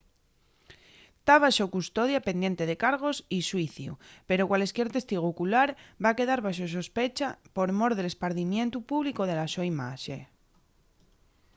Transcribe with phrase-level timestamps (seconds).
[1.25, 3.91] ta baxo custodia pendiente de cargos y xuiciu
[4.29, 5.69] pero cualesquier testigu ocular
[6.03, 10.17] va quedar baxo sospecha por mor del espardimientu públicu de la so imaxe